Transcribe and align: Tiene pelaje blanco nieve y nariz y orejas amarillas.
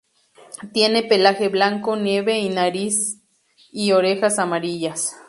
Tiene 0.73 1.03
pelaje 1.03 1.47
blanco 1.47 1.95
nieve 1.95 2.39
y 2.39 2.49
nariz 2.49 3.21
y 3.71 3.91
orejas 3.91 4.39
amarillas. 4.39 5.15